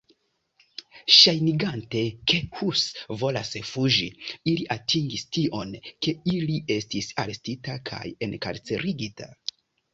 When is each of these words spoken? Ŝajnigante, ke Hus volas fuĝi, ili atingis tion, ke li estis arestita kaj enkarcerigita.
Ŝajnigante, 1.17 2.01
ke 2.31 2.39
Hus 2.61 2.81
volas 3.21 3.53
fuĝi, 3.73 4.09
ili 4.55 4.67
atingis 4.79 5.29
tion, 5.39 5.77
ke 6.07 6.17
li 6.49 6.59
estis 6.79 7.13
arestita 7.27 7.79
kaj 7.93 8.05
enkarcerigita. 8.31 9.33